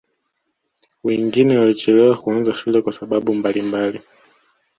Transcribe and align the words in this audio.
wengine 1.03 1.57
walichelewa 1.57 2.17
kuanza 2.17 2.53
shule 2.53 2.81
kwa 2.81 2.91
sababu 2.91 3.33
mbalimbali 3.33 4.01